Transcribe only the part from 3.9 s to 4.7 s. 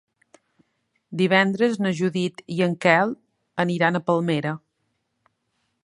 a Palmera.